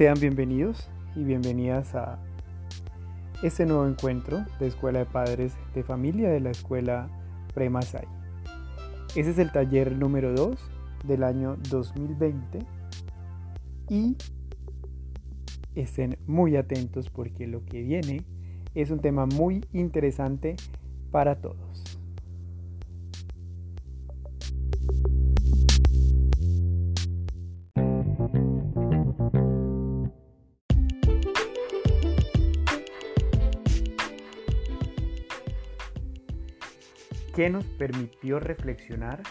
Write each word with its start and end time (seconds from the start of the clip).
Sean 0.00 0.18
bienvenidos 0.18 0.88
y 1.14 1.24
bienvenidas 1.24 1.94
a 1.94 2.18
este 3.42 3.66
nuevo 3.66 3.86
encuentro 3.86 4.46
de 4.58 4.66
Escuela 4.66 5.00
de 5.00 5.04
Padres 5.04 5.52
de 5.74 5.82
Familia 5.82 6.30
de 6.30 6.40
la 6.40 6.48
Escuela 6.48 7.10
Premasai. 7.52 8.08
Ese 9.14 9.32
es 9.32 9.38
el 9.38 9.52
taller 9.52 9.94
número 9.94 10.32
2 10.32 10.58
del 11.04 11.22
año 11.22 11.58
2020 11.68 12.60
y 13.90 14.16
estén 15.74 16.16
muy 16.26 16.56
atentos 16.56 17.10
porque 17.10 17.46
lo 17.46 17.66
que 17.66 17.82
viene 17.82 18.24
es 18.74 18.90
un 18.90 19.00
tema 19.00 19.26
muy 19.26 19.66
interesante 19.74 20.56
para 21.10 21.42
todos. 21.42 21.89
¿Qué 37.40 37.48
nos 37.48 37.64
permitió 37.64 38.38
reflexionar 38.38 39.22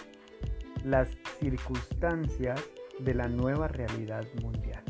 las 0.83 1.09
circunstancias 1.39 2.59
de 2.97 3.13
la 3.13 3.27
nueva 3.27 3.67
realidad 3.67 4.25
mundial. 4.41 4.83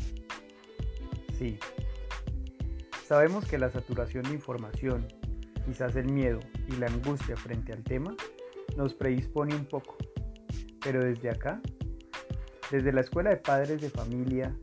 Sí, 1.38 1.60
sabemos 3.06 3.44
que 3.44 3.58
la 3.58 3.70
saturación 3.72 4.24
de 4.24 4.36
información, 4.36 5.06
quizás 5.66 5.98
el 5.98 6.10
miedo 6.10 6.40
y 6.70 6.78
la 6.78 6.86
angustia 6.86 7.36
frente 7.36 7.74
al 7.74 7.84
tema, 7.84 8.16
nos 8.78 8.94
predispone 8.94 9.54
un 9.54 9.66
poco, 9.66 9.98
pero 10.82 11.04
desde 11.04 11.30
acá, 11.30 11.62
desde 12.72 12.94
la 12.94 13.02
Escuela 13.02 13.32
de 13.32 13.36
Padres 13.36 13.82
de 13.82 13.90
Familia 13.90 14.56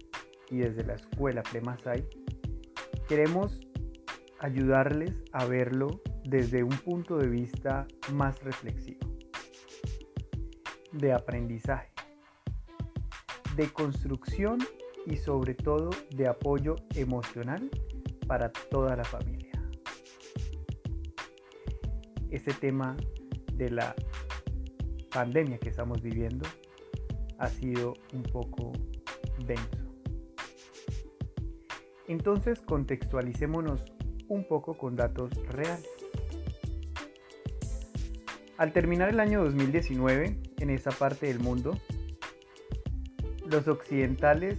y 0.48 0.60
desde 0.60 0.82
la 0.82 0.94
Escuela 0.94 1.42
Premasai, 1.42 2.08
queremos 3.06 3.60
ayudarles 4.38 5.12
a 5.32 5.44
verlo 5.44 6.00
desde 6.26 6.64
un 6.64 6.76
punto 6.78 7.18
de 7.18 7.28
vista 7.28 7.86
más 8.12 8.42
reflexivo, 8.42 9.06
de 10.92 11.12
aprendizaje, 11.12 11.92
de 13.54 13.68
construcción 13.72 14.58
y 15.06 15.16
sobre 15.16 15.54
todo 15.54 15.90
de 16.10 16.26
apoyo 16.26 16.76
emocional 16.94 17.70
para 18.26 18.50
toda 18.50 18.96
la 18.96 19.04
familia. 19.04 19.52
Este 22.30 22.52
tema 22.52 22.96
de 23.52 23.70
la 23.70 23.94
pandemia 25.12 25.58
que 25.58 25.68
estamos 25.68 26.02
viviendo 26.02 26.46
ha 27.38 27.48
sido 27.48 27.94
un 28.12 28.24
poco 28.24 28.72
denso. 29.46 29.86
Entonces 32.08 32.60
contextualicémonos 32.62 33.84
un 34.28 34.46
poco 34.46 34.76
con 34.76 34.96
datos 34.96 35.30
reales. 35.46 35.95
Al 38.58 38.72
terminar 38.72 39.10
el 39.10 39.20
año 39.20 39.44
2019 39.44 40.38
en 40.60 40.70
esa 40.70 40.90
parte 40.90 41.26
del 41.26 41.40
mundo, 41.40 41.78
los 43.46 43.68
occidentales 43.68 44.58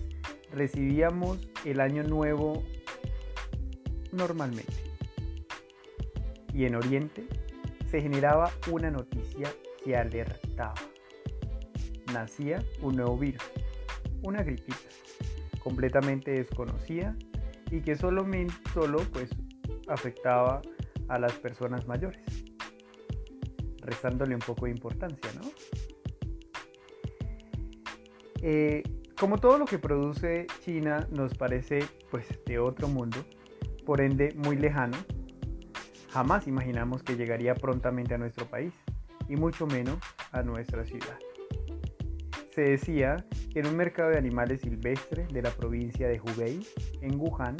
recibíamos 0.52 1.50
el 1.66 1.82
año 1.82 2.04
nuevo 2.04 2.64
normalmente. 4.12 4.72
Y 6.54 6.66
en 6.66 6.76
Oriente 6.76 7.26
se 7.90 8.00
generaba 8.00 8.52
una 8.72 8.92
noticia 8.92 9.52
que 9.84 9.96
alertaba. 9.96 10.76
Nacía 12.14 12.64
un 12.82 12.98
nuevo 12.98 13.18
virus, 13.18 13.44
una 14.22 14.44
gripita, 14.44 14.78
completamente 15.58 16.30
desconocida 16.30 17.16
y 17.72 17.82
que 17.82 17.96
solo, 17.96 18.28
solo 18.76 19.00
pues, 19.12 19.32
afectaba 19.88 20.62
a 21.08 21.18
las 21.18 21.34
personas 21.34 21.88
mayores 21.88 22.48
restándole 23.88 24.36
un 24.36 24.42
poco 24.42 24.66
de 24.66 24.72
importancia, 24.72 25.32
¿no? 25.34 25.50
Eh, 28.42 28.84
como 29.18 29.40
todo 29.40 29.58
lo 29.58 29.66
que 29.66 29.80
produce 29.80 30.46
China 30.64 31.08
nos 31.10 31.34
parece 31.34 31.80
pues 32.12 32.28
de 32.46 32.60
otro 32.60 32.88
mundo, 32.88 33.18
por 33.86 34.02
ende 34.02 34.36
muy 34.36 34.58
lejano, 34.58 34.98
jamás 36.10 36.48
imaginamos 36.48 37.02
que 37.02 37.16
llegaría 37.16 37.56
prontamente 37.56 38.14
a 38.14 38.18
nuestro 38.18 38.46
país 38.46 38.74
y 39.28 39.36
mucho 39.36 39.66
menos 39.66 39.98
a 40.32 40.44
nuestra 40.44 40.86
ciudad. 40.86 41.18
Se 42.54 42.62
decía 42.62 43.26
que 43.52 43.60
en 43.60 43.68
un 43.68 43.78
mercado 43.78 44.10
de 44.10 44.18
animales 44.18 44.62
silvestres 44.62 45.30
de 45.30 45.42
la 45.42 45.52
provincia 45.52 46.08
de 46.08 46.20
Hubei, 46.20 46.60
en 47.02 47.20
Wuhan, 47.20 47.56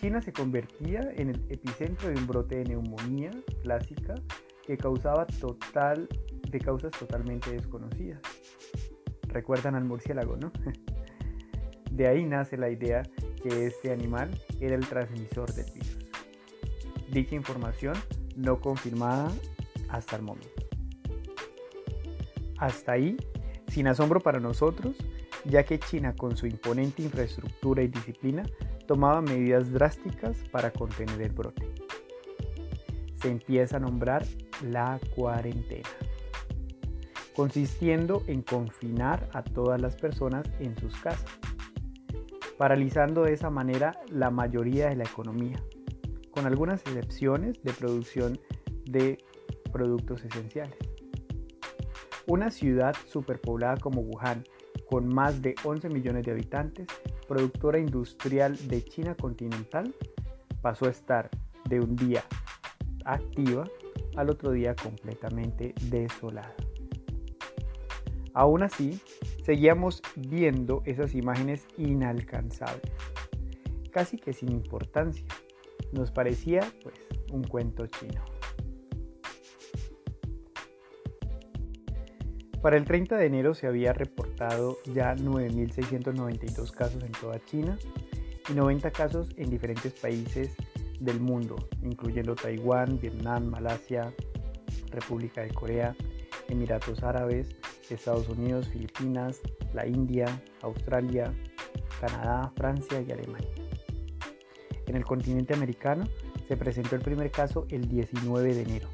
China 0.00 0.20
se 0.20 0.32
convertía 0.32 1.12
en 1.16 1.30
el 1.30 1.46
epicentro 1.48 2.08
de 2.08 2.16
un 2.16 2.26
brote 2.26 2.56
de 2.56 2.64
neumonía 2.64 3.30
clásica 3.62 4.14
que 4.66 4.76
causaba 4.76 5.26
total, 5.26 6.08
de 6.48 6.58
causas 6.58 6.92
totalmente 6.92 7.50
desconocidas. 7.50 8.20
Recuerdan 9.28 9.74
al 9.74 9.84
murciélago, 9.84 10.36
¿no? 10.36 10.52
De 11.90 12.06
ahí 12.06 12.24
nace 12.24 12.56
la 12.56 12.70
idea 12.70 13.02
que 13.42 13.66
este 13.66 13.92
animal 13.92 14.30
era 14.60 14.74
el 14.74 14.86
transmisor 14.86 15.52
del 15.52 15.70
virus. 15.72 15.98
Dicha 17.10 17.34
información 17.34 17.94
no 18.34 18.60
confirmada 18.60 19.30
hasta 19.90 20.16
el 20.16 20.22
momento. 20.22 20.48
Hasta 22.56 22.92
ahí, 22.92 23.16
sin 23.68 23.88
asombro 23.88 24.20
para 24.20 24.40
nosotros, 24.40 24.96
ya 25.44 25.64
que 25.64 25.78
China 25.78 26.14
con 26.14 26.36
su 26.36 26.46
imponente 26.46 27.02
infraestructura 27.02 27.82
y 27.82 27.88
disciplina 27.88 28.44
tomaba 28.86 29.20
medidas 29.20 29.72
drásticas 29.72 30.38
para 30.50 30.70
contener 30.70 31.20
el 31.20 31.32
brote. 31.32 31.68
Se 33.16 33.30
empieza 33.30 33.76
a 33.76 33.80
nombrar 33.80 34.24
la 34.62 34.98
cuarentena, 35.14 35.88
consistiendo 37.34 38.22
en 38.26 38.42
confinar 38.42 39.28
a 39.32 39.42
todas 39.42 39.80
las 39.80 39.96
personas 39.96 40.46
en 40.60 40.76
sus 40.78 40.96
casas, 41.00 41.30
paralizando 42.58 43.24
de 43.24 43.32
esa 43.32 43.50
manera 43.50 43.92
la 44.08 44.30
mayoría 44.30 44.88
de 44.88 44.96
la 44.96 45.04
economía, 45.04 45.62
con 46.30 46.46
algunas 46.46 46.80
excepciones 46.82 47.62
de 47.62 47.72
producción 47.72 48.38
de 48.84 49.18
productos 49.72 50.24
esenciales. 50.24 50.76
Una 52.26 52.50
ciudad 52.50 52.94
superpoblada 53.06 53.76
como 53.78 54.02
Wuhan, 54.02 54.44
con 54.88 55.08
más 55.08 55.42
de 55.42 55.54
11 55.64 55.88
millones 55.88 56.24
de 56.24 56.32
habitantes, 56.32 56.86
productora 57.26 57.78
industrial 57.78 58.56
de 58.68 58.84
China 58.84 59.14
continental, 59.16 59.94
pasó 60.60 60.86
a 60.86 60.90
estar 60.90 61.30
de 61.68 61.80
un 61.80 61.96
día 61.96 62.22
activa 63.04 63.64
al 64.16 64.30
otro 64.30 64.52
día 64.52 64.74
completamente 64.74 65.74
desolada. 65.88 66.54
Aún 68.34 68.62
así, 68.62 69.00
seguíamos 69.44 70.02
viendo 70.16 70.82
esas 70.86 71.14
imágenes 71.14 71.66
inalcanzables, 71.76 72.92
casi 73.90 74.16
que 74.16 74.32
sin 74.32 74.50
importancia. 74.50 75.26
Nos 75.92 76.10
parecía 76.10 76.60
pues 76.82 76.94
un 77.30 77.44
cuento 77.44 77.86
chino. 77.86 78.22
Para 82.62 82.76
el 82.76 82.84
30 82.84 83.16
de 83.16 83.26
enero 83.26 83.54
se 83.54 83.66
había 83.66 83.92
reportado 83.92 84.78
ya 84.94 85.16
9.692 85.16 86.70
casos 86.70 87.02
en 87.02 87.10
toda 87.10 87.44
China 87.44 87.76
y 88.48 88.52
90 88.52 88.92
casos 88.92 89.28
en 89.36 89.50
diferentes 89.50 89.92
países 89.92 90.54
del 91.02 91.20
mundo, 91.20 91.56
incluyendo 91.82 92.34
Taiwán, 92.34 92.98
Vietnam, 93.00 93.46
Malasia, 93.46 94.14
República 94.90 95.42
de 95.42 95.50
Corea, 95.50 95.96
Emiratos 96.48 97.02
Árabes, 97.02 97.56
Estados 97.90 98.28
Unidos, 98.28 98.68
Filipinas, 98.68 99.40
la 99.74 99.86
India, 99.86 100.26
Australia, 100.62 101.34
Canadá, 102.00 102.52
Francia 102.56 103.04
y 103.06 103.10
Alemania. 103.10 103.50
En 104.86 104.96
el 104.96 105.04
continente 105.04 105.54
americano 105.54 106.04
se 106.46 106.56
presentó 106.56 106.96
el 106.96 107.02
primer 107.02 107.30
caso 107.30 107.66
el 107.70 107.88
19 107.88 108.54
de 108.54 108.62
enero 108.62 108.88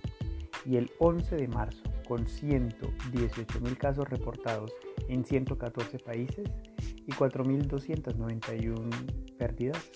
y 0.65 0.77
el 0.77 0.91
11 0.99 1.37
de 1.37 1.49
marzo, 1.49 1.83
con 2.07 2.27
118.000 2.27 3.77
casos 3.77 4.09
reportados 4.09 4.73
en 5.09 5.25
114 5.25 5.99
países 5.99 6.49
y 7.07 7.13
4.291 7.13 9.37
pérdidas 9.37 9.91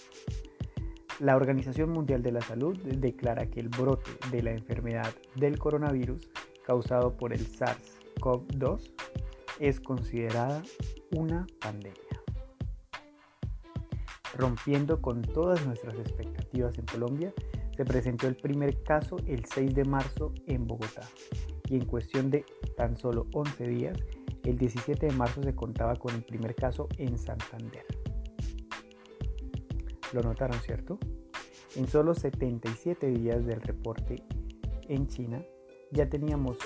la 1.21 1.37
Organización 1.37 1.91
Mundial 1.91 2.23
de 2.23 2.33
la 2.33 2.41
Salud 2.41 2.77
declara 2.79 3.47
que 3.47 3.61
el 3.61 3.69
brote 3.69 4.11
de 4.31 4.43
la 4.43 4.53
enfermedad 4.53 5.13
del 5.37 5.59
coronavirus 5.59 6.29
causado 6.67 7.17
por 7.17 7.33
el 7.33 7.47
SARS-CoV-2 7.47 8.93
es 9.61 9.81
considerada 9.81 10.63
una 11.13 11.47
pandemia. 11.61 11.97
Rompiendo 14.37 15.03
con 15.03 15.23
todas 15.23 15.65
nuestras 15.67 15.95
expectativas 15.95 16.79
en 16.79 16.87
Colombia, 16.87 17.33
se 17.77 17.85
presentó 17.85 18.29
el 18.29 18.37
primer 18.37 18.83
caso 18.83 19.17
el 19.27 19.45
6 19.45 19.75
de 19.75 19.85
marzo 19.85 20.33
en 20.47 20.67
Bogotá 20.67 21.03
y 21.69 21.77
en 21.77 21.85
cuestión 21.85 22.31
de 22.31 22.45
tan 22.77 22.97
solo 22.97 23.27
11 23.33 23.67
días, 23.67 23.99
el 24.45 24.59
17 24.59 25.07
de 25.07 25.13
marzo 25.13 25.43
se 25.43 25.55
contaba 25.55 25.97
con 25.97 26.15
el 26.15 26.23
primer 26.23 26.55
caso 26.55 26.89
en 26.99 27.17
Santander. 27.17 27.85
Lo 30.13 30.21
notaron, 30.23 30.61
¿cierto? 30.61 30.99
En 31.75 31.89
solo 31.89 32.15
77 32.15 33.07
días 33.09 33.47
del 33.47 33.63
reporte 33.63 34.23
en 34.89 35.07
China 35.09 35.43
ya 35.91 36.09
teníamos 36.09 36.59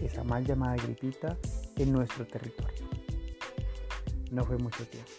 esa 0.00 0.24
mal 0.24 0.44
llamada 0.44 0.76
gripita 0.76 1.38
en 1.76 1.92
nuestro 1.92 2.26
territorio. 2.26 2.88
No 4.32 4.44
fue 4.44 4.58
mucho 4.58 4.84
tiempo. 4.86 5.10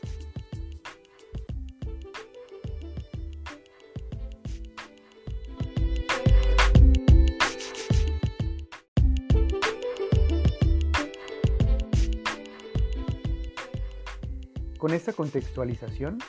Con 14.78 14.94
esta 14.94 15.12
contextualización 15.12 16.20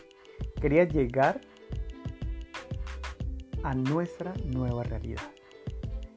quería 0.60 0.84
llegar 0.84 1.40
a 3.62 3.74
nuestra 3.74 4.32
nueva 4.46 4.82
realidad. 4.84 5.22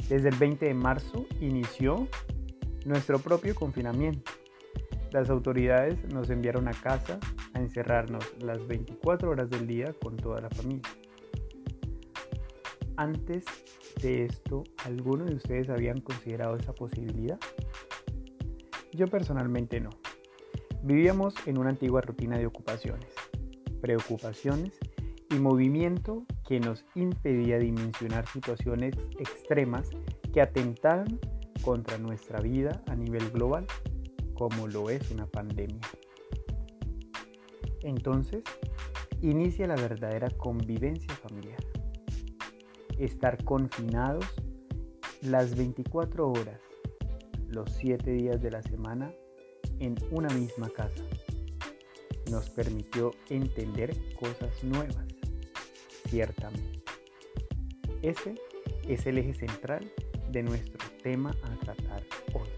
Desde 0.10 0.30
el 0.30 0.36
20 0.36 0.66
de 0.66 0.74
marzo 0.74 1.26
inició 1.40 2.08
nuestro 2.86 3.20
propio 3.20 3.56
confinamiento. 3.56 4.32
Las 5.12 5.30
autoridades 5.30 6.04
nos 6.12 6.30
enviaron 6.30 6.68
a 6.68 6.72
casa 6.72 7.20
a 7.54 7.60
encerrarnos 7.60 8.34
las 8.40 8.66
24 8.68 9.30
horas 9.30 9.50
del 9.50 9.68
día 9.68 9.94
con 10.02 10.18
toda 10.18 10.42
la 10.42 10.50
familia. 10.50 10.90
Antes 12.98 13.46
de 14.02 14.26
esto, 14.26 14.64
¿alguno 14.86 15.26
de 15.26 15.36
ustedes 15.36 15.70
habían 15.70 16.02
considerado 16.02 16.56
esa 16.58 16.74
posibilidad? 16.74 17.40
Yo 18.92 19.08
personalmente 19.08 19.80
no. 19.80 19.90
Vivíamos 20.84 21.34
en 21.48 21.58
una 21.58 21.70
antigua 21.70 22.02
rutina 22.02 22.38
de 22.38 22.46
ocupaciones, 22.46 23.08
preocupaciones 23.84 24.72
y 25.30 25.36
movimiento 25.36 26.26
que 26.48 26.62
nos 26.62 26.86
impedía 26.96 27.60
dimensionar 27.60 28.26
situaciones 28.30 28.96
extremas 29.20 29.90
que 30.32 30.40
atentaran 30.40 31.20
contra 31.64 31.98
nuestra 31.98 32.40
vida 32.40 32.82
a 32.88 32.96
nivel 32.96 33.30
global, 33.32 33.68
como 34.36 34.70
lo 34.70 34.90
es 34.90 35.12
una 35.12 35.28
pandemia. 35.28 35.82
Entonces, 37.82 38.44
inicia 39.22 39.68
la 39.68 39.76
verdadera 39.76 40.30
convivencia 40.30 41.14
familiar. 41.16 41.60
Estar 42.98 43.44
confinados 43.44 44.26
las 45.22 45.58
24 45.58 46.32
horas, 46.32 46.62
los 47.50 47.70
7 47.74 48.12
días 48.12 48.42
de 48.42 48.50
la 48.50 48.64
semana 48.64 49.12
en 49.80 49.96
una 50.10 50.30
misma 50.30 50.70
casa. 50.70 51.04
Nos 52.34 52.50
permitió 52.50 53.12
entender 53.30 53.96
cosas 54.16 54.64
nuevas, 54.64 55.06
ciertamente. 56.10 56.82
Ese 58.02 58.34
es 58.88 59.06
el 59.06 59.20
eje 59.20 59.36
central 59.36 59.94
de 60.32 60.42
nuestro 60.42 60.80
tema 61.04 61.30
a 61.44 61.60
tratar 61.60 62.04
hoy. 62.34 62.50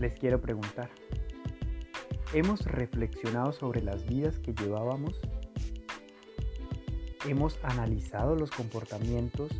Les 0.00 0.18
quiero 0.18 0.40
preguntar, 0.40 0.90
¿hemos 2.34 2.64
reflexionado 2.64 3.52
sobre 3.52 3.82
las 3.82 4.04
vidas 4.06 4.40
que 4.40 4.52
llevábamos? 4.52 5.14
¿Hemos 7.24 7.56
analizado 7.62 8.34
los 8.34 8.50
comportamientos 8.50 9.52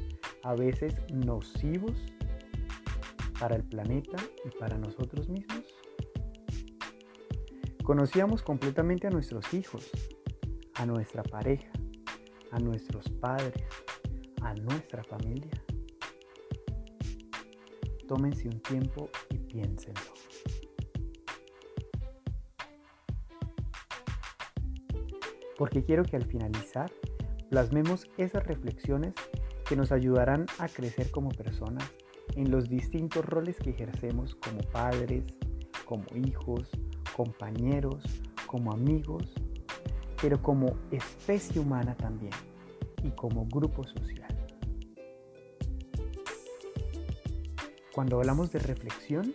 a 0.43 0.57
veces 0.57 0.97
nocivos 1.13 1.97
para 3.39 3.55
el 3.55 3.63
planeta 3.63 4.17
y 4.45 4.59
para 4.59 4.77
nosotros 4.79 5.29
mismos? 5.29 5.80
Conocíamos 7.85 8.43
completamente 8.43 9.07
a 9.07 9.11
nuestros 9.11 9.53
hijos, 9.55 9.91
a 10.75 10.87
nuestra 10.87 11.23
pareja, 11.23 11.71
a 12.51 12.59
nuestros 12.59 13.09
padres, 13.09 13.65
a 14.43 14.55
nuestra 14.55 15.03
familia. 15.03 15.51
Tómense 18.07 18.49
un 18.49 18.61
tiempo 18.61 19.09
y 19.31 19.39
piénsenlo. 19.39 20.01
Porque 25.57 25.85
quiero 25.85 26.05
que 26.05 26.17
al 26.17 26.25
finalizar 26.25 26.93
plasmemos 27.51 28.07
esas 28.17 28.47
reflexiones 28.47 29.15
que 29.69 29.77
nos 29.77 29.91
ayudarán 29.93 30.47
a 30.59 30.69
crecer 30.69 31.11
como 31.11 31.31
personas 31.31 31.85
en 32.35 32.51
los 32.51 32.69
distintos 32.69 33.25
roles 33.25 33.57
que 33.57 33.71
ejercemos 33.71 34.35
como 34.37 34.61
padres, 34.73 35.25
como 35.85 36.05
hijos, 36.15 36.71
compañeros, 37.21 38.03
como 38.47 38.73
amigos, 38.73 39.31
pero 40.23 40.41
como 40.41 40.79
especie 40.91 41.61
humana 41.61 41.95
también 41.95 42.33
y 43.05 43.11
como 43.11 43.45
grupo 43.45 43.85
social. 43.85 44.35
Cuando 47.95 48.17
hablamos 48.17 48.51
de 48.53 48.61
reflexión, 48.61 49.35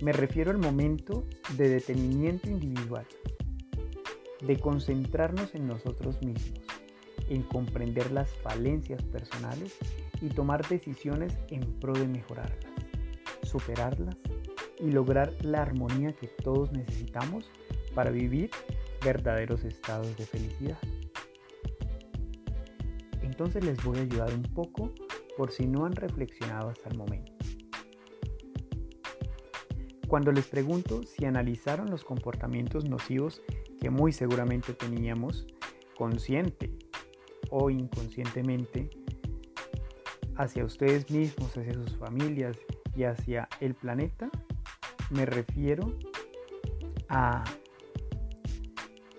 me 0.00 0.12
refiero 0.14 0.52
al 0.52 0.56
momento 0.56 1.24
de 1.58 1.68
detenimiento 1.68 2.48
individual, 2.48 3.06
de 4.40 4.58
concentrarnos 4.58 5.54
en 5.54 5.66
nosotros 5.66 6.16
mismos, 6.22 6.64
en 7.28 7.42
comprender 7.42 8.10
las 8.10 8.30
falencias 8.36 9.02
personales 9.02 9.76
y 10.22 10.30
tomar 10.30 10.66
decisiones 10.66 11.36
en 11.50 11.60
pro 11.78 11.92
de 11.92 12.08
mejorarlas, 12.08 12.72
superarlas 13.42 14.16
y 14.82 14.90
lograr 14.90 15.32
la 15.42 15.62
armonía 15.62 16.12
que 16.12 16.26
todos 16.26 16.72
necesitamos 16.72 17.50
para 17.94 18.10
vivir 18.10 18.50
verdaderos 19.04 19.64
estados 19.64 20.16
de 20.16 20.26
felicidad. 20.26 20.78
Entonces 23.22 23.64
les 23.64 23.82
voy 23.84 23.98
a 23.98 24.02
ayudar 24.02 24.34
un 24.34 24.42
poco 24.42 24.92
por 25.36 25.52
si 25.52 25.66
no 25.66 25.86
han 25.86 25.92
reflexionado 25.92 26.70
hasta 26.70 26.88
el 26.88 26.98
momento. 26.98 27.32
Cuando 30.08 30.30
les 30.32 30.46
pregunto 30.46 31.02
si 31.04 31.24
analizaron 31.24 31.88
los 31.90 32.04
comportamientos 32.04 32.84
nocivos 32.84 33.40
que 33.80 33.88
muy 33.88 34.12
seguramente 34.12 34.74
teníamos 34.74 35.46
consciente 35.96 36.70
o 37.50 37.70
inconscientemente 37.70 38.90
hacia 40.36 40.64
ustedes 40.64 41.10
mismos, 41.10 41.56
hacia 41.56 41.72
sus 41.74 41.96
familias 41.96 42.58
y 42.94 43.04
hacia 43.04 43.48
el 43.60 43.74
planeta, 43.74 44.30
me 45.12 45.26
refiero 45.26 45.96
a 47.08 47.44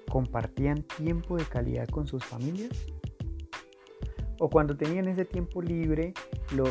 compartían 0.09 0.83
tiempo 0.83 1.37
de 1.37 1.45
calidad 1.45 1.87
con 1.87 2.07
sus 2.07 2.23
familias 2.23 2.71
o 4.39 4.49
cuando 4.49 4.75
tenían 4.75 5.07
ese 5.07 5.25
tiempo 5.25 5.61
libre 5.61 6.13
lo 6.55 6.65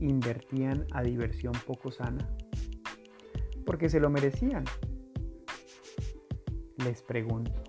invertían 0.00 0.86
a 0.92 1.02
diversión 1.02 1.52
poco 1.66 1.90
sana 1.90 2.28
porque 3.68 3.90
se 3.90 4.00
lo 4.00 4.08
merecían. 4.08 4.64
Les 6.82 7.02
pregunto, 7.02 7.62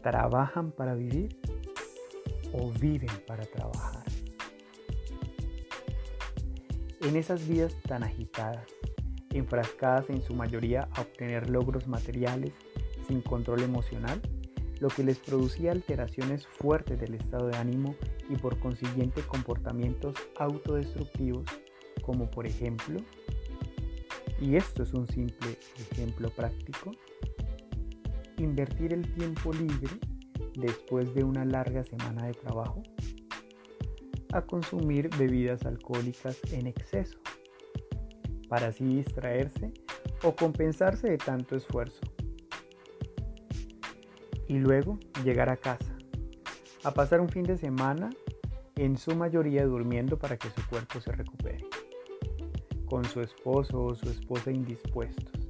¿trabajan 0.00 0.70
para 0.70 0.94
vivir 0.94 1.40
o 2.52 2.70
viven 2.70 3.10
para 3.26 3.44
trabajar? 3.46 4.04
En 7.00 7.16
esas 7.16 7.48
vidas 7.48 7.76
tan 7.88 8.04
agitadas, 8.04 8.68
enfrascadas 9.30 10.10
en 10.10 10.22
su 10.22 10.34
mayoría 10.34 10.88
a 10.92 11.02
obtener 11.02 11.48
logros 11.50 11.86
materiales 11.86 12.52
sin 13.06 13.20
control 13.20 13.62
emocional, 13.62 14.20
lo 14.80 14.88
que 14.88 15.04
les 15.04 15.18
producía 15.18 15.72
alteraciones 15.72 16.46
fuertes 16.46 16.98
del 17.00 17.14
estado 17.14 17.48
de 17.48 17.56
ánimo 17.56 17.94
y 18.28 18.36
por 18.36 18.58
consiguiente 18.58 19.22
comportamientos 19.22 20.14
autodestructivos, 20.38 21.44
como 22.02 22.30
por 22.30 22.46
ejemplo, 22.46 23.00
y 24.40 24.56
esto 24.56 24.82
es 24.82 24.94
un 24.94 25.06
simple 25.06 25.58
ejemplo 25.92 26.30
práctico, 26.30 26.92
invertir 28.38 28.94
el 28.94 29.12
tiempo 29.14 29.52
libre 29.52 29.98
después 30.54 31.14
de 31.14 31.24
una 31.24 31.44
larga 31.44 31.84
semana 31.84 32.26
de 32.26 32.32
trabajo 32.32 32.82
a 34.32 34.42
consumir 34.42 35.10
bebidas 35.18 35.66
alcohólicas 35.66 36.38
en 36.52 36.68
exceso, 36.68 37.18
para 38.50 38.66
así 38.66 38.84
distraerse 38.84 39.72
o 40.24 40.34
compensarse 40.34 41.08
de 41.08 41.18
tanto 41.18 41.54
esfuerzo. 41.56 42.00
Y 44.48 44.58
luego 44.58 44.98
llegar 45.24 45.48
a 45.48 45.56
casa, 45.56 45.96
a 46.82 46.90
pasar 46.90 47.20
un 47.20 47.28
fin 47.28 47.44
de 47.44 47.56
semana 47.56 48.10
en 48.74 48.98
su 48.98 49.14
mayoría 49.14 49.64
durmiendo 49.64 50.18
para 50.18 50.36
que 50.36 50.50
su 50.50 50.66
cuerpo 50.68 51.00
se 51.00 51.12
recupere, 51.12 51.64
con 52.86 53.04
su 53.04 53.20
esposo 53.20 53.84
o 53.84 53.94
su 53.94 54.10
esposa 54.10 54.50
indispuestos, 54.50 55.48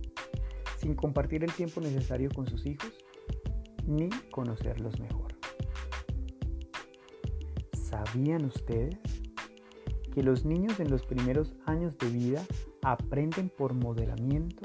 sin 0.77 0.95
compartir 0.95 1.43
el 1.43 1.53
tiempo 1.55 1.81
necesario 1.81 2.29
con 2.35 2.47
sus 2.47 2.67
hijos 2.67 2.93
ni 3.87 4.11
conocerlos 4.31 5.01
mejor. 5.01 5.35
¿Sabían 7.73 8.45
ustedes 8.45 8.99
que 10.15 10.23
los 10.23 10.45
niños 10.45 10.79
en 10.81 10.91
los 10.91 11.07
primeros 11.07 11.55
años 11.65 11.97
de 11.97 12.11
vida 12.11 12.45
aprenden 12.83 13.49
por 13.49 13.75
modelamiento? 13.75 14.63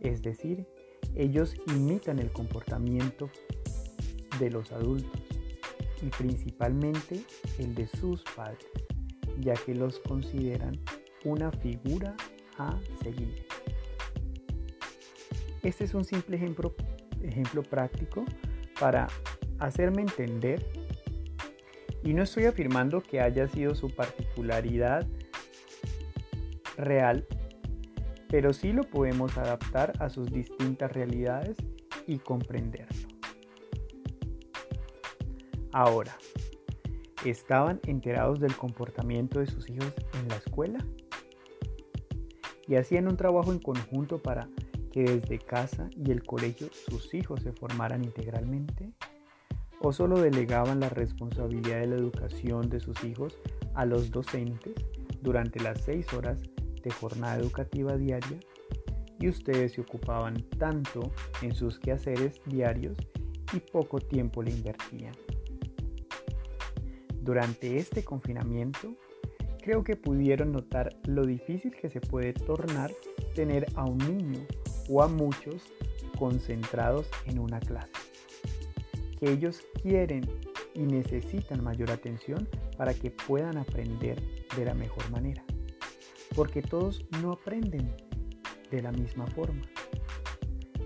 Es 0.00 0.22
decir, 0.22 0.66
ellos 1.14 1.54
imitan 1.68 2.18
el 2.18 2.32
comportamiento 2.32 3.30
de 4.38 4.50
los 4.50 4.72
adultos 4.72 5.22
y 6.02 6.06
principalmente 6.06 7.22
el 7.58 7.74
de 7.74 7.86
sus 7.86 8.22
padres, 8.34 8.66
ya 9.40 9.54
que 9.54 9.74
los 9.74 10.00
consideran 10.00 10.78
una 11.24 11.52
figura 11.52 12.16
a 12.58 12.78
seguir. 13.02 13.46
Este 15.62 15.84
es 15.84 15.94
un 15.94 16.04
simple 16.04 16.36
ejemplo, 16.36 16.74
ejemplo 17.22 17.62
práctico 17.62 18.24
para 18.80 19.06
hacerme 19.60 20.02
entender 20.02 20.66
y 22.02 22.14
no 22.14 22.24
estoy 22.24 22.46
afirmando 22.46 23.00
que 23.00 23.20
haya 23.20 23.46
sido 23.46 23.76
su 23.76 23.88
particularidad 23.90 25.06
real, 26.76 27.26
pero 28.28 28.52
sí 28.52 28.72
lo 28.72 28.82
podemos 28.82 29.36
adaptar 29.36 29.92
a 30.00 30.08
sus 30.08 30.32
distintas 30.32 30.92
realidades 30.92 31.56
y 32.06 32.18
comprenderlo. 32.18 33.08
Ahora, 35.72 36.16
¿estaban 37.24 37.80
enterados 37.86 38.40
del 38.40 38.56
comportamiento 38.56 39.40
de 39.40 39.46
sus 39.46 39.68
hijos 39.70 39.92
en 40.20 40.28
la 40.28 40.36
escuela? 40.36 40.84
¿Y 42.68 42.76
hacían 42.76 43.08
un 43.08 43.16
trabajo 43.16 43.52
en 43.52 43.58
conjunto 43.58 44.18
para 44.18 44.48
que 44.92 45.02
desde 45.02 45.38
casa 45.38 45.88
y 45.96 46.10
el 46.10 46.22
colegio 46.22 46.68
sus 46.72 47.14
hijos 47.14 47.42
se 47.42 47.52
formaran 47.52 48.04
integralmente? 48.04 48.92
¿O 49.80 49.92
solo 49.92 50.20
delegaban 50.20 50.80
la 50.80 50.90
responsabilidad 50.90 51.80
de 51.80 51.86
la 51.88 51.96
educación 51.96 52.68
de 52.68 52.80
sus 52.80 53.02
hijos 53.02 53.38
a 53.74 53.84
los 53.84 54.10
docentes 54.10 54.74
durante 55.22 55.58
las 55.60 55.80
seis 55.80 56.12
horas 56.12 56.42
jornada 56.90 57.36
educativa 57.36 57.96
diaria 57.96 58.38
y 59.18 59.28
ustedes 59.28 59.72
se 59.72 59.80
ocupaban 59.80 60.42
tanto 60.58 61.12
en 61.42 61.54
sus 61.54 61.78
quehaceres 61.78 62.40
diarios 62.46 62.96
y 63.52 63.60
poco 63.60 64.00
tiempo 64.00 64.42
le 64.42 64.50
invertían? 64.50 65.14
Durante 67.20 67.76
este 67.76 68.02
confinamiento, 68.02 68.96
creo 69.62 69.84
que 69.84 69.94
pudieron 69.96 70.52
notar 70.52 70.96
lo 71.04 71.24
difícil 71.24 71.70
que 71.70 71.88
se 71.88 72.00
puede 72.00 72.32
tornar 72.32 72.90
tener 73.34 73.66
a 73.76 73.84
un 73.84 73.98
niño 73.98 74.46
o 74.88 75.02
a 75.02 75.08
muchos 75.08 75.62
concentrados 76.18 77.08
en 77.26 77.38
una 77.38 77.60
clase. 77.60 77.92
Que 79.18 79.30
ellos 79.30 79.60
quieren 79.82 80.22
y 80.74 80.80
necesitan 80.80 81.62
mayor 81.62 81.90
atención 81.90 82.48
para 82.76 82.94
que 82.94 83.10
puedan 83.10 83.56
aprender 83.56 84.20
de 84.56 84.64
la 84.64 84.74
mejor 84.74 85.08
manera. 85.10 85.44
Porque 86.34 86.62
todos 86.62 87.04
no 87.20 87.32
aprenden 87.32 87.94
de 88.70 88.82
la 88.82 88.92
misma 88.92 89.26
forma. 89.26 89.62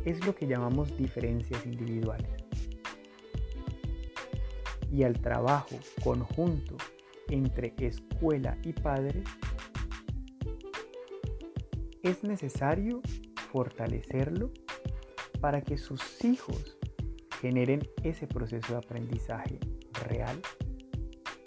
Es 0.05 0.25
lo 0.25 0.35
que 0.35 0.47
llamamos 0.47 0.97
diferencias 0.97 1.65
individuales 1.67 2.47
y 4.93 5.03
al 5.03 5.21
trabajo 5.21 5.79
conjunto 6.03 6.77
entre 7.29 7.75
escuela 7.79 8.57
y 8.63 8.73
padres, 8.73 9.25
es 12.03 12.23
necesario 12.23 13.03
fortalecerlo 13.53 14.53
para 15.41 15.61
que 15.61 15.77
sus 15.77 16.25
hijos 16.25 16.79
generen 17.41 17.83
ese 18.05 18.27
proceso 18.27 18.73
de 18.73 18.79
aprendizaje 18.79 19.59
real 20.07 20.41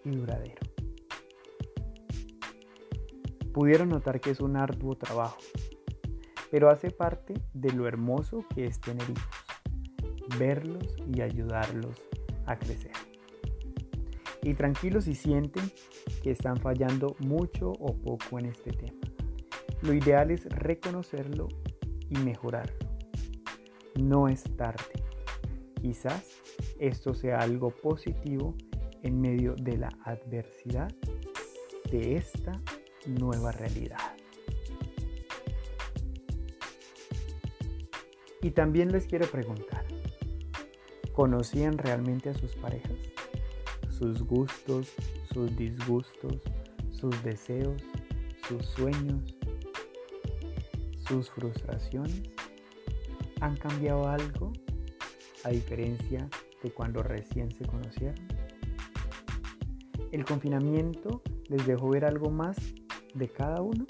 y 0.03 0.11
duradero. 0.11 0.68
Pudieron 3.59 3.89
notar 3.89 4.21
que 4.21 4.29
es 4.29 4.39
un 4.39 4.55
arduo 4.55 4.95
trabajo, 4.95 5.37
pero 6.49 6.69
hace 6.69 6.91
parte 6.91 7.33
de 7.53 7.73
lo 7.73 7.89
hermoso 7.89 8.45
que 8.55 8.63
es 8.63 8.79
tener 8.79 9.03
hijos, 9.03 10.39
verlos 10.39 10.95
y 11.13 11.19
ayudarlos 11.19 12.01
a 12.45 12.57
crecer 12.57 12.93
y 14.43 14.53
tranquilos 14.53 15.03
si 15.03 15.13
sienten 15.13 15.69
que 16.23 16.31
están 16.31 16.55
fallando 16.55 17.17
mucho 17.19 17.73
o 17.81 17.97
poco 17.97 18.39
en 18.39 18.45
este 18.45 18.71
tema. 18.71 18.97
Lo 19.81 19.93
ideal 19.93 20.31
es 20.31 20.45
reconocerlo 20.45 21.49
y 22.09 22.17
mejorarlo. 22.19 22.79
No 23.99 24.29
es 24.29 24.45
tarde. 24.55 25.03
Quizás 25.81 26.29
esto 26.79 27.13
sea 27.13 27.39
algo 27.39 27.71
positivo 27.71 28.55
en 29.03 29.19
medio 29.19 29.53
de 29.55 29.75
la 29.75 29.89
adversidad 30.05 30.87
de 31.91 32.15
esta 32.15 32.53
nueva 33.05 33.51
realidad. 33.51 34.15
Y 38.41 38.51
también 38.51 38.91
les 38.91 39.05
quiero 39.05 39.27
preguntar, 39.27 39.85
¿conocían 41.13 41.77
realmente 41.77 42.29
a 42.29 42.33
sus 42.33 42.55
parejas? 42.55 42.97
sus 43.99 44.23
gustos, 44.23 44.93
sus 45.33 45.53
disgustos, 45.57 46.41
sus 46.89 47.21
deseos, 47.21 47.81
sus 48.47 48.65
sueños, 48.65 49.35
sus 51.05 51.29
frustraciones? 51.29 52.23
¿Han 53.41 53.57
cambiado 53.57 54.07
algo 54.07 54.53
a 55.43 55.49
diferencia 55.49 56.29
de 56.63 56.71
cuando 56.71 57.03
recién 57.03 57.51
se 57.51 57.65
conocieron? 57.65 58.25
¿El 60.13 60.23
confinamiento 60.23 61.21
les 61.49 61.67
dejó 61.67 61.89
ver 61.89 62.05
algo 62.05 62.29
más 62.29 62.57
de 63.13 63.29
cada 63.29 63.61
uno? 63.61 63.85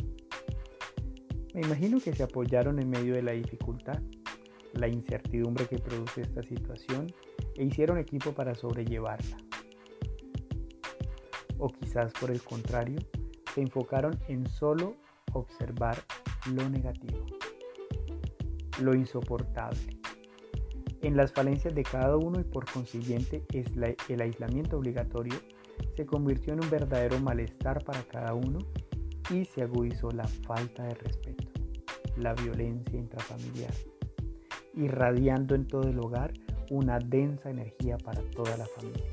Me 1.54 1.62
imagino 1.62 2.00
que 2.00 2.14
se 2.14 2.24
apoyaron 2.24 2.80
en 2.80 2.90
medio 2.90 3.16
de 3.16 3.24
la 3.24 3.32
dificultad, 3.32 4.00
la 4.74 4.88
incertidumbre 4.88 5.66
que 5.68 5.80
produce 5.80 6.22
esta 6.22 6.44
situación 6.44 7.08
e 7.56 7.66
hicieron 7.66 7.98
equipo 7.98 8.32
para 8.34 8.54
sobrellevarla 8.54 9.38
o 11.60 11.68
quizás 11.68 12.12
por 12.14 12.32
el 12.32 12.42
contrario, 12.42 13.00
se 13.54 13.62
enfocaron 13.62 14.18
en 14.28 14.48
solo 14.48 14.96
observar 15.34 15.98
lo 16.54 16.68
negativo, 16.70 17.26
lo 18.82 18.96
insoportable. 18.96 20.00
En 21.02 21.16
las 21.16 21.32
falencias 21.32 21.76
de 21.76 21.84
cada 21.84 22.18
uno 22.18 22.40
y 22.40 22.44
por 22.44 22.70
consiguiente 22.70 23.46
el 23.54 24.22
aislamiento 24.22 24.78
obligatorio 24.78 25.36
se 25.96 26.06
convirtió 26.06 26.54
en 26.54 26.64
un 26.64 26.70
verdadero 26.70 27.20
malestar 27.20 27.84
para 27.84 28.02
cada 28.04 28.34
uno 28.34 28.60
y 29.30 29.46
se 29.46 29.64
agudizó 29.64 30.12
la 30.12 30.28
falta 30.28 30.84
de 30.84 30.96
respeto, 30.96 31.48
la 32.18 32.34
violencia 32.34 32.98
intrafamiliar, 32.98 33.74
irradiando 34.74 35.56
en 35.56 35.68
todo 35.68 35.84
el 35.84 36.00
hogar 36.00 36.34
una 36.70 37.00
densa 37.00 37.50
energía 37.50 37.98
para 37.98 38.22
toda 38.32 38.58
la 38.58 38.66
familia. 38.66 39.06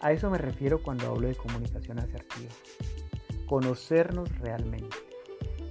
A 0.00 0.12
eso 0.12 0.30
me 0.30 0.38
refiero 0.38 0.82
cuando 0.82 1.08
hablo 1.08 1.28
de 1.28 1.34
comunicación 1.34 1.98
asertiva. 1.98 2.52
Conocernos 3.46 4.38
realmente, 4.38 4.96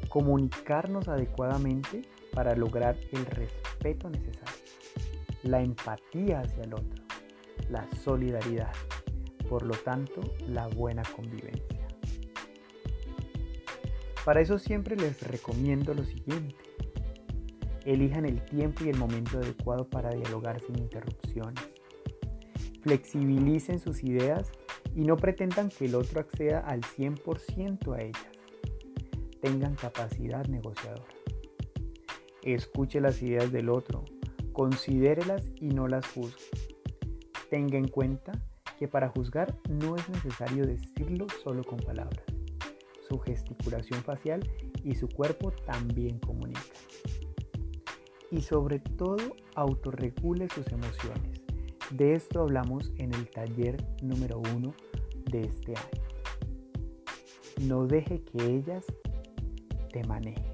comunicarnos 0.09 1.07
adecuadamente 1.07 2.01
para 2.33 2.55
lograr 2.55 2.97
el 3.11 3.25
respeto 3.25 4.09
necesario, 4.09 4.63
la 5.43 5.61
empatía 5.61 6.41
hacia 6.41 6.63
el 6.63 6.73
otro, 6.73 7.03
la 7.69 7.87
solidaridad, 8.03 8.73
por 9.49 9.63
lo 9.63 9.75
tanto, 9.75 10.21
la 10.47 10.67
buena 10.67 11.03
convivencia. 11.15 11.76
Para 14.27 14.41
eso 14.41 14.59
siempre 14.59 14.97
les 14.97 15.21
recomiendo 15.21 15.93
lo 15.93 16.03
siguiente. 16.03 16.53
Elijan 17.85 18.25
el 18.25 18.43
tiempo 18.43 18.83
y 18.83 18.89
el 18.89 18.97
momento 18.97 19.37
adecuado 19.37 19.89
para 19.89 20.09
dialogar 20.09 20.59
sin 20.59 20.79
interrupciones 20.79 21.63
flexibilicen 22.81 23.79
sus 23.79 24.03
ideas 24.03 24.51
y 24.93 25.05
no 25.05 25.15
pretendan 25.15 25.69
que 25.69 25.85
el 25.85 25.95
otro 25.95 26.19
acceda 26.19 26.59
al 26.59 26.81
100% 26.81 27.95
a 27.95 28.01
ellas. 28.01 28.27
Tengan 29.41 29.75
capacidad 29.75 30.45
negociadora. 30.47 31.07
Escuche 32.43 32.99
las 32.99 33.21
ideas 33.21 33.49
del 33.49 33.69
otro, 33.69 34.03
considérelas 34.51 35.49
y 35.55 35.67
no 35.69 35.87
las 35.87 36.05
juzgue. 36.05 36.43
Tenga 37.49 37.77
en 37.77 37.87
cuenta 37.87 38.33
que 38.77 38.89
para 38.89 39.07
juzgar 39.07 39.57
no 39.69 39.95
es 39.95 40.09
necesario 40.09 40.65
decirlo 40.65 41.27
solo 41.41 41.63
con 41.63 41.79
palabras. 41.79 42.36
Su 43.07 43.19
gesticulación 43.19 44.03
facial 44.03 44.49
y 44.83 44.95
su 44.95 45.07
cuerpo 45.07 45.51
también 45.65 46.19
comunican. 46.19 46.63
Y 48.31 48.41
sobre 48.41 48.79
todo, 48.79 49.35
autorregule 49.55 50.49
sus 50.49 50.67
emociones 50.67 51.47
de 51.91 52.15
esto 52.15 52.41
hablamos 52.41 52.91
en 52.97 53.13
el 53.13 53.29
taller 53.29 53.81
número 54.01 54.41
uno 54.53 54.73
de 55.31 55.41
este 55.41 55.73
año. 55.73 56.03
No 57.61 57.87
deje 57.87 58.21
que 58.23 58.43
ellas 58.43 58.85
te 59.93 60.03
manejen. 60.03 60.53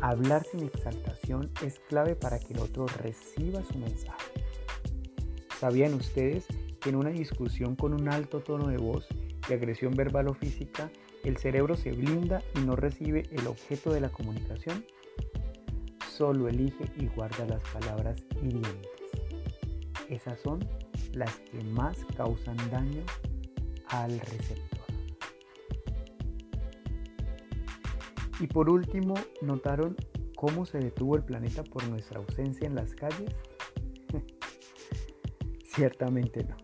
Hablar 0.00 0.44
sin 0.50 0.64
exaltación 0.64 1.50
es 1.62 1.78
clave 1.88 2.16
para 2.16 2.40
que 2.40 2.54
el 2.54 2.60
otro 2.60 2.86
reciba 2.86 3.62
su 3.64 3.78
mensaje. 3.78 4.32
¿Sabían 5.60 5.94
ustedes 5.94 6.46
que 6.80 6.90
en 6.90 6.96
una 6.96 7.10
discusión 7.10 7.76
con 7.76 7.94
un 7.94 8.08
alto 8.08 8.40
tono 8.40 8.68
de 8.68 8.78
voz 8.78 9.06
y 9.48 9.52
agresión 9.52 9.94
verbal 9.94 10.28
o 10.28 10.34
física, 10.34 10.90
el 11.24 11.36
cerebro 11.36 11.76
se 11.76 11.92
blinda 11.92 12.42
y 12.54 12.60
no 12.60 12.76
recibe 12.76 13.24
el 13.32 13.46
objeto 13.46 13.92
de 13.92 14.00
la 14.00 14.08
comunicación? 14.08 14.84
solo 16.18 16.48
elige 16.48 16.84
y 16.96 17.06
guarda 17.06 17.46
las 17.46 17.62
palabras 17.68 18.20
hirientes. 18.42 18.90
Esas 20.08 20.40
son 20.40 20.58
las 21.12 21.38
que 21.38 21.62
más 21.62 21.96
causan 22.16 22.56
daño 22.72 23.02
al 23.86 24.18
receptor. 24.18 24.84
Y 28.40 28.48
por 28.48 28.68
último, 28.68 29.14
¿notaron 29.42 29.96
cómo 30.34 30.66
se 30.66 30.78
detuvo 30.78 31.14
el 31.14 31.22
planeta 31.22 31.62
por 31.62 31.86
nuestra 31.88 32.18
ausencia 32.18 32.66
en 32.66 32.74
las 32.74 32.94
calles? 32.94 33.32
Ciertamente 35.64 36.42
no. 36.42 36.56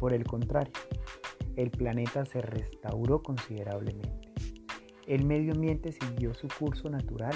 Por 0.00 0.14
el 0.14 0.24
contrario, 0.24 0.72
el 1.56 1.70
planeta 1.70 2.24
se 2.24 2.42
restauró 2.42 3.22
considerablemente. 3.22 4.32
El 5.06 5.24
medio 5.24 5.52
ambiente 5.52 5.92
siguió 5.92 6.34
su 6.34 6.48
curso 6.48 6.90
natural 6.90 7.34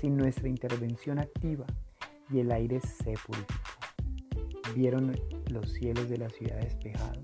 sin 0.00 0.16
nuestra 0.16 0.48
intervención 0.48 1.18
activa 1.18 1.66
y 2.30 2.40
el 2.40 2.50
aire 2.50 2.80
se 2.80 3.14
purificó. 3.26 3.54
Vieron 4.74 5.14
los 5.50 5.70
cielos 5.72 6.08
de 6.08 6.18
la 6.18 6.30
ciudad 6.30 6.58
despejados. 6.60 7.22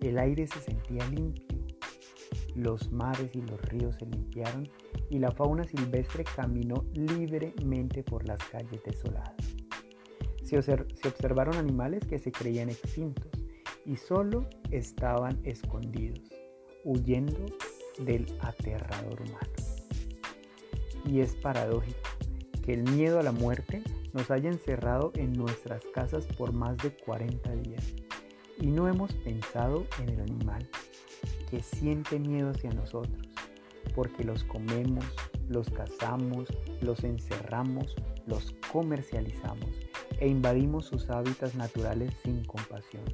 El 0.00 0.18
aire 0.18 0.46
se 0.46 0.60
sentía 0.60 1.06
limpio. 1.08 1.44
Los 2.54 2.90
mares 2.90 3.34
y 3.34 3.42
los 3.42 3.60
ríos 3.62 3.96
se 3.96 4.06
limpiaron 4.06 4.68
y 5.10 5.18
la 5.18 5.30
fauna 5.30 5.64
silvestre 5.64 6.24
caminó 6.24 6.84
libremente 6.94 8.02
por 8.02 8.26
las 8.26 8.38
calles 8.44 8.82
desoladas. 8.84 9.34
Se, 10.42 10.58
observaron 10.58 11.56
animales 11.56 12.04
que 12.06 12.18
se 12.18 12.30
creían 12.30 12.70
extintos 12.70 13.33
y 13.86 13.96
solo 13.96 14.48
estaban 14.70 15.40
escondidos, 15.44 16.20
huyendo 16.84 17.46
del 17.98 18.26
aterrador 18.40 19.20
humano. 19.22 19.52
Y 21.04 21.20
es 21.20 21.34
paradójico 21.36 21.98
que 22.64 22.72
el 22.72 22.82
miedo 22.84 23.20
a 23.20 23.22
la 23.22 23.32
muerte 23.32 23.82
nos 24.12 24.30
haya 24.30 24.48
encerrado 24.48 25.12
en 25.16 25.32
nuestras 25.32 25.84
casas 25.92 26.26
por 26.26 26.52
más 26.52 26.76
de 26.78 26.96
40 26.96 27.54
días 27.56 27.94
y 28.58 28.68
no 28.68 28.88
hemos 28.88 29.12
pensado 29.12 29.86
en 30.00 30.08
el 30.10 30.20
animal 30.20 30.68
que 31.50 31.62
siente 31.62 32.18
miedo 32.18 32.50
hacia 32.50 32.70
nosotros, 32.70 33.28
porque 33.94 34.24
los 34.24 34.44
comemos, 34.44 35.04
los 35.48 35.68
cazamos, 35.70 36.48
los 36.80 37.04
encerramos, 37.04 37.94
los 38.26 38.54
comercializamos 38.72 39.70
e 40.20 40.28
invadimos 40.28 40.86
sus 40.86 41.10
hábitats 41.10 41.54
naturales 41.54 42.14
sin 42.22 42.44
compasión. 42.44 43.04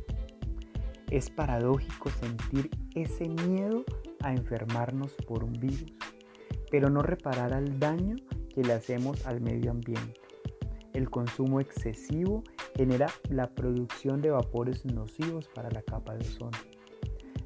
Es 1.10 1.28
paradójico 1.28 2.08
sentir 2.08 2.70
ese 2.94 3.28
miedo 3.28 3.84
a 4.22 4.32
enfermarnos 4.32 5.12
por 5.26 5.42
un 5.42 5.54
virus, 5.54 5.92
pero 6.70 6.88
no 6.88 7.02
reparar 7.02 7.52
al 7.52 7.80
daño 7.80 8.14
que 8.54 8.62
le 8.62 8.74
hacemos 8.74 9.26
al 9.26 9.40
medio 9.40 9.72
ambiente. 9.72 10.20
El 10.92 11.10
consumo 11.10 11.58
excesivo 11.58 12.44
genera 12.76 13.08
la 13.28 13.48
producción 13.48 14.22
de 14.22 14.30
vapores 14.30 14.84
nocivos 14.84 15.48
para 15.48 15.68
la 15.70 15.82
capa 15.82 16.14
de 16.14 16.28
ozono. 16.28 16.58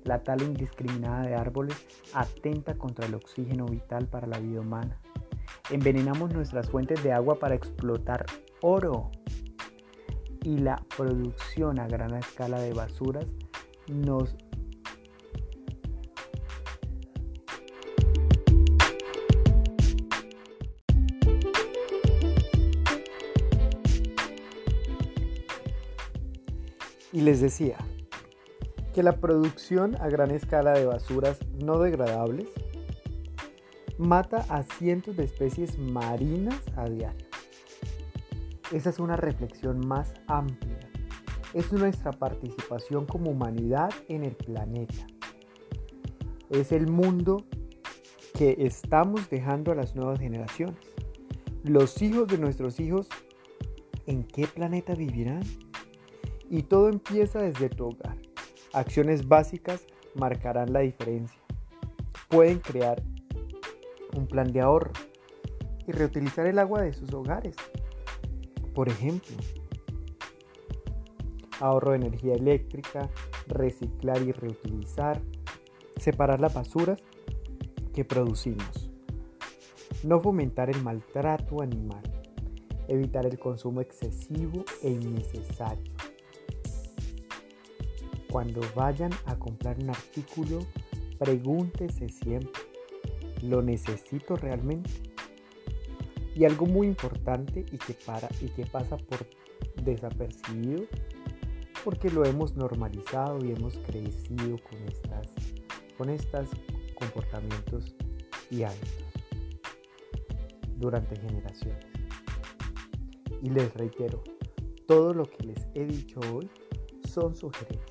La 0.04 0.22
tala 0.22 0.44
indiscriminada 0.44 1.22
de 1.22 1.34
árboles 1.34 1.86
atenta 2.12 2.74
contra 2.74 3.06
el 3.06 3.14
oxígeno 3.14 3.64
vital 3.64 4.06
para 4.08 4.26
la 4.26 4.40
vida 4.40 4.60
humana. 4.60 5.00
Envenenamos 5.70 6.34
nuestras 6.34 6.68
fuentes 6.68 7.02
de 7.02 7.12
agua 7.12 7.38
para 7.38 7.54
explotar 7.54 8.26
oro. 8.60 9.10
Y 10.42 10.58
la 10.58 10.76
producción 10.94 11.80
a 11.80 11.88
gran 11.88 12.14
escala 12.14 12.60
de 12.60 12.74
basuras 12.74 13.24
nos 13.88 14.36
Y 27.12 27.20
les 27.20 27.40
decía 27.40 27.76
que 28.92 29.04
la 29.04 29.18
producción 29.18 29.94
a 30.00 30.08
gran 30.08 30.32
escala 30.32 30.72
de 30.72 30.84
basuras 30.84 31.38
no 31.62 31.78
degradables 31.78 32.48
mata 33.98 34.44
a 34.48 34.64
cientos 34.64 35.16
de 35.16 35.22
especies 35.22 35.78
marinas 35.78 36.60
a 36.74 36.88
diario. 36.88 37.28
Esa 38.72 38.90
es 38.90 38.98
una 38.98 39.16
reflexión 39.16 39.86
más 39.86 40.12
amplia 40.26 40.73
es 41.54 41.72
nuestra 41.72 42.10
participación 42.10 43.06
como 43.06 43.30
humanidad 43.30 43.90
en 44.08 44.24
el 44.24 44.34
planeta. 44.34 45.06
Es 46.50 46.72
el 46.72 46.88
mundo 46.88 47.44
que 48.36 48.56
estamos 48.58 49.30
dejando 49.30 49.70
a 49.70 49.76
las 49.76 49.94
nuevas 49.94 50.18
generaciones. 50.18 50.76
Los 51.62 52.02
hijos 52.02 52.26
de 52.26 52.38
nuestros 52.38 52.80
hijos, 52.80 53.08
¿en 54.06 54.24
qué 54.24 54.46
planeta 54.48 54.94
vivirán? 54.94 55.42
Y 56.50 56.62
todo 56.62 56.88
empieza 56.88 57.40
desde 57.40 57.68
tu 57.68 57.86
hogar. 57.86 58.18
Acciones 58.72 59.28
básicas 59.28 59.86
marcarán 60.16 60.72
la 60.72 60.80
diferencia. 60.80 61.40
Pueden 62.28 62.58
crear 62.58 63.00
un 64.16 64.26
plan 64.26 64.52
de 64.52 64.60
ahorro 64.60 64.92
y 65.86 65.92
reutilizar 65.92 66.46
el 66.46 66.58
agua 66.58 66.82
de 66.82 66.92
sus 66.92 67.12
hogares. 67.14 67.54
Por 68.74 68.88
ejemplo, 68.88 69.36
ahorro 71.64 71.92
de 71.92 71.96
energía 71.96 72.34
eléctrica, 72.34 73.08
reciclar 73.48 74.20
y 74.22 74.32
reutilizar, 74.32 75.20
separar 75.96 76.40
las 76.40 76.52
basuras 76.52 77.00
que 77.94 78.04
producimos, 78.04 78.90
no 80.02 80.20
fomentar 80.20 80.68
el 80.68 80.82
maltrato 80.82 81.62
animal, 81.62 82.02
evitar 82.88 83.24
el 83.24 83.38
consumo 83.38 83.80
excesivo 83.80 84.64
e 84.82 84.90
innecesario. 84.90 85.92
Cuando 88.30 88.60
vayan 88.74 89.12
a 89.26 89.38
comprar 89.38 89.78
un 89.78 89.90
artículo, 89.90 90.58
pregúntese 91.18 92.08
siempre, 92.08 92.60
¿lo 93.42 93.62
necesito 93.62 94.36
realmente? 94.36 94.90
Y 96.34 96.44
algo 96.44 96.66
muy 96.66 96.88
importante 96.88 97.64
y 97.70 97.78
que, 97.78 97.94
para, 98.04 98.28
y 98.40 98.48
que 98.48 98.66
pasa 98.66 98.96
por 98.96 99.24
desapercibido 99.82 100.84
porque 101.84 102.10
lo 102.10 102.24
hemos 102.24 102.56
normalizado 102.56 103.44
y 103.44 103.52
hemos 103.52 103.76
crecido 103.78 104.56
con 104.68 104.82
estas 104.88 105.28
con 105.96 106.10
estos 106.10 106.48
comportamientos 106.94 107.94
y 108.50 108.62
hábitos 108.62 109.04
durante 110.76 111.16
generaciones. 111.16 111.86
Y 113.42 113.50
les 113.50 113.72
reitero, 113.74 114.22
todo 114.86 115.14
lo 115.14 115.24
que 115.24 115.46
les 115.46 115.66
he 115.74 115.84
dicho 115.84 116.20
hoy 116.32 116.50
son 117.08 117.34
sugerencias. 117.36 117.90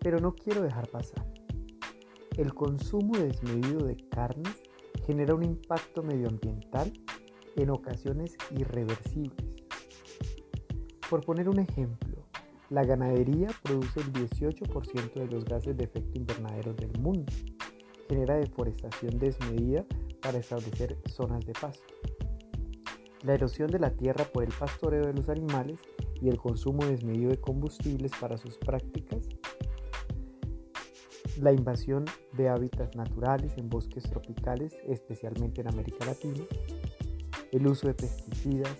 Pero 0.00 0.18
no 0.18 0.34
quiero 0.34 0.62
dejar 0.62 0.88
pasar. 0.88 1.26
El 2.36 2.54
consumo 2.54 3.16
desmedido 3.16 3.84
de 3.86 3.96
carnes 4.10 4.62
genera 5.06 5.34
un 5.34 5.42
impacto 5.42 6.02
medioambiental 6.02 6.92
en 7.56 7.70
ocasiones 7.70 8.36
irreversibles. 8.50 9.46
Por 11.10 11.24
poner 11.24 11.48
un 11.48 11.58
ejemplo, 11.58 12.07
la 12.70 12.84
ganadería 12.84 13.48
produce 13.62 14.00
el 14.00 14.12
18% 14.12 15.14
de 15.14 15.26
los 15.26 15.44
gases 15.44 15.76
de 15.76 15.84
efecto 15.84 16.18
invernadero 16.18 16.74
del 16.74 16.92
mundo. 17.00 17.32
Genera 18.08 18.36
deforestación 18.36 19.18
desmedida 19.18 19.84
para 20.20 20.38
establecer 20.38 20.98
zonas 21.06 21.46
de 21.46 21.52
pasto. 21.52 21.94
La 23.22 23.34
erosión 23.34 23.70
de 23.70 23.78
la 23.78 23.90
tierra 23.90 24.24
por 24.24 24.44
el 24.44 24.52
pastoreo 24.52 25.06
de 25.06 25.14
los 25.14 25.28
animales 25.28 25.78
y 26.20 26.28
el 26.28 26.36
consumo 26.36 26.84
desmedido 26.84 27.30
de 27.30 27.40
combustibles 27.40 28.12
para 28.20 28.36
sus 28.36 28.58
prácticas. 28.58 29.28
La 31.40 31.52
invasión 31.52 32.04
de 32.36 32.48
hábitats 32.48 32.96
naturales 32.96 33.56
en 33.56 33.68
bosques 33.70 34.04
tropicales, 34.04 34.76
especialmente 34.86 35.62
en 35.62 35.68
América 35.68 36.04
Latina. 36.04 36.44
El 37.50 37.66
uso 37.66 37.86
de 37.86 37.94
pesticidas, 37.94 38.76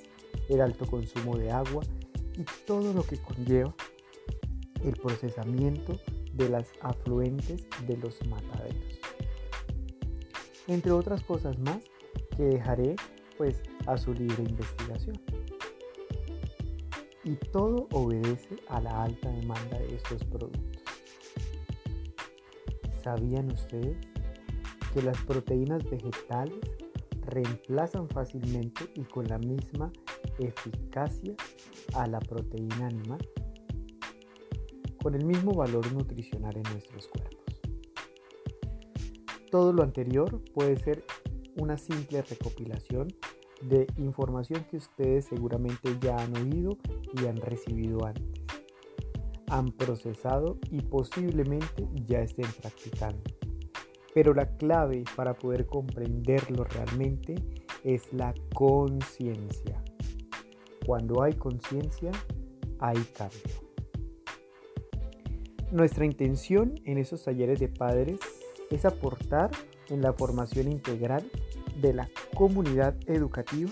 el 0.48 0.61
alto 0.61 0.85
consumo 0.87 1.37
de 1.37 1.51
agua 1.51 1.83
y 2.38 2.44
todo 2.66 2.92
lo 2.92 3.03
que 3.03 3.20
conlleva 3.20 3.74
el 4.85 4.96
procesamiento 4.96 5.98
de 6.35 6.48
las 6.48 6.70
afluentes 6.81 7.66
de 7.87 7.96
los 7.96 8.24
mataderos. 8.29 9.01
Entre 10.68 10.92
otras 10.92 11.22
cosas 11.24 11.59
más 11.59 11.79
que 12.37 12.44
dejaré 12.44 12.94
pues 13.37 13.61
a 13.87 13.98
su 13.98 14.14
libre 14.14 14.44
investigación. 14.44 15.20
Y 17.24 17.35
todo 17.53 17.88
obedece 17.92 18.57
a 18.68 18.81
la 18.81 19.03
alta 19.03 19.31
demanda 19.31 19.79
de 19.79 19.96
estos 19.96 20.24
productos. 20.24 20.83
¿Sabían 23.03 23.51
ustedes 23.51 23.96
que 24.94 25.03
las 25.03 25.20
proteínas 25.22 25.83
vegetales 25.90 26.61
reemplazan 27.27 28.09
fácilmente 28.09 28.90
y 28.94 29.03
con 29.03 29.27
la 29.27 29.38
misma 29.38 29.92
eficacia 30.38 31.35
a 31.94 32.07
la 32.07 32.20
proteína 32.20 32.87
animal 32.87 33.20
con 35.03 35.14
el 35.14 35.24
mismo 35.24 35.53
valor 35.53 35.92
nutricional 35.92 36.57
en 36.57 36.64
nuestros 36.72 37.09
cuerpos. 37.09 37.38
Todo 39.51 39.72
lo 39.72 39.83
anterior 39.83 40.42
puede 40.53 40.77
ser 40.77 41.05
una 41.57 41.79
simple 41.79 42.22
recopilación 42.22 43.09
de 43.62 43.87
información 43.96 44.64
que 44.70 44.77
ustedes 44.77 45.27
seguramente 45.27 45.96
ya 46.01 46.16
han 46.16 46.37
oído 46.37 46.77
y 47.14 47.27
han 47.27 47.37
recibido 47.37 48.05
antes, 48.05 48.42
han 49.48 49.72
procesado 49.72 50.59
y 50.70 50.83
posiblemente 50.83 51.88
ya 52.07 52.20
estén 52.20 52.51
practicando. 52.61 53.22
Pero 54.14 54.35
la 54.35 54.57
clave 54.57 55.05
para 55.16 55.35
poder 55.35 55.66
comprenderlo 55.66 56.64
realmente 56.64 57.35
es 57.83 58.12
la 58.12 58.35
conciencia. 58.55 59.83
Cuando 60.88 61.22
hay 61.22 61.35
conciencia, 61.35 62.11
hay 62.79 62.96
cambio. 63.14 63.61
Nuestra 65.70 66.07
intención 66.07 66.81
en 66.87 66.96
esos 66.96 67.24
talleres 67.24 67.61
de 67.61 67.68
padres 67.68 68.18
es 68.70 68.87
aportar 68.87 69.51
en 69.90 70.01
la 70.01 70.14
formación 70.14 70.72
integral 70.72 71.31
de 71.79 71.92
la 71.92 72.09
comunidad 72.35 72.96
educativa 73.07 73.68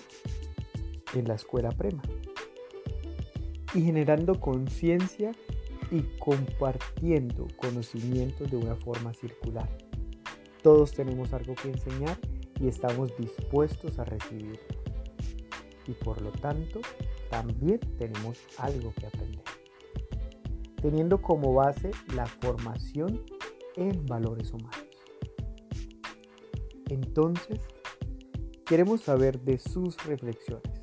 en 1.14 1.26
la 1.26 1.36
escuela 1.36 1.70
prema 1.70 2.02
y 3.72 3.80
generando 3.80 4.38
conciencia 4.38 5.32
y 5.90 6.02
compartiendo 6.18 7.46
conocimientos 7.56 8.50
de 8.50 8.58
una 8.58 8.74
forma 8.74 9.14
circular. 9.14 9.70
Todos 10.62 10.92
tenemos 10.92 11.32
algo 11.32 11.54
que 11.54 11.70
enseñar 11.70 12.18
y 12.60 12.68
estamos 12.68 13.16
dispuestos 13.16 13.98
a 13.98 14.04
recibirlo. 14.04 14.75
Y 15.86 15.92
por 15.92 16.20
lo 16.20 16.30
tanto, 16.32 16.80
también 17.30 17.80
tenemos 17.98 18.38
algo 18.58 18.92
que 18.98 19.06
aprender. 19.06 19.44
Teniendo 20.80 21.22
como 21.22 21.54
base 21.54 21.90
la 22.14 22.26
formación 22.26 23.22
en 23.76 24.06
valores 24.06 24.52
humanos. 24.52 24.86
Entonces, 26.88 27.60
queremos 28.64 29.02
saber 29.02 29.40
de 29.40 29.58
sus 29.58 29.96
reflexiones. 30.04 30.80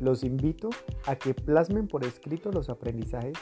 Los 0.00 0.24
invito 0.24 0.70
a 1.06 1.16
que 1.16 1.34
plasmen 1.34 1.88
por 1.88 2.04
escrito 2.04 2.50
los 2.50 2.68
aprendizajes 2.68 3.34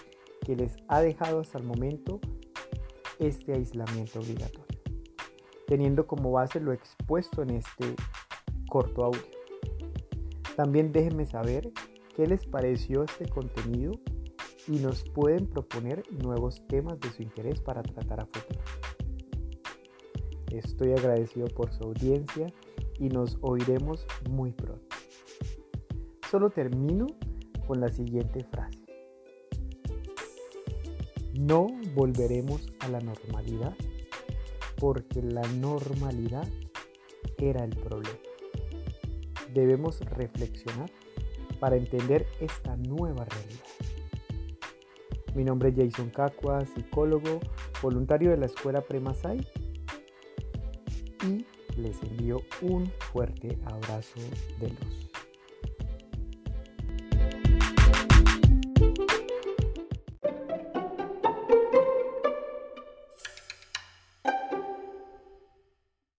que 0.45 0.57
les 0.57 0.77
ha 0.89 1.01
dejado 1.01 1.41
hasta 1.41 1.59
el 1.59 1.65
momento 1.65 2.21
este 3.19 3.53
aislamiento 3.53 4.21
obligatorio, 4.21 4.81
teniendo 5.67 6.07
como 6.07 6.31
base 6.33 6.61
lo 6.61 6.73
expuesto 6.73 7.43
en 7.43 7.51
este 7.51 7.97
corto 8.69 9.05
audio. 9.05 9.34
También 10.57 10.93
déjenme 10.93 11.27
saber 11.27 11.73
qué 12.17 12.27
les 12.27 12.47
pareció 12.47 13.03
este 13.05 13.29
contenido 13.29 13.93
y 14.69 14.79
nos 14.79 15.03
pueden 15.11 15.47
proponer 15.47 16.03
nuevos 16.23 16.63
temas 16.69 16.99
de 17.01 17.11
su 17.11 17.23
interés 17.23 17.61
para 17.61 17.83
tratar 17.83 18.21
a 18.21 18.27
futuro. 18.27 18.61
Estoy 20.51 20.93
agradecido 20.93 21.49
por 21.49 21.73
su 21.73 21.83
audiencia 21.85 22.47
y 22.99 23.09
nos 23.09 23.37
oiremos 23.41 24.07
muy 24.31 24.53
pronto. 24.53 24.97
Solo 26.31 26.51
termino 26.51 27.07
con 27.67 27.81
la 27.81 27.89
siguiente 27.89 28.45
frase. 28.45 28.79
No 31.33 31.67
volveremos 31.95 32.73
a 32.79 32.89
la 32.89 33.01
normalidad 33.01 33.75
porque 34.79 35.21
la 35.23 35.43
normalidad 35.55 36.49
era 37.39 37.65
el 37.65 37.75
problema. 37.77 38.34
Debemos 39.55 40.01
reflexionar 40.01 40.91
para 41.61 41.77
entender 41.77 42.27
esta 42.41 42.77
nueva 42.77 43.25
realidad. 43.25 43.65
Mi 45.35 45.45
nombre 45.45 45.69
es 45.71 45.77
Jason 45.77 46.11
Cacua, 46.11 46.65
psicólogo, 46.67 47.41
voluntario 47.81 48.31
de 48.31 48.37
la 48.37 48.47
Escuela 48.47 48.83
Premasai 48.83 49.47
y 51.27 51.47
les 51.81 52.03
envío 52.03 52.43
un 52.63 52.87
fuerte 52.99 53.59
abrazo 53.65 54.21
de 54.61 54.69
luz. 54.69 55.04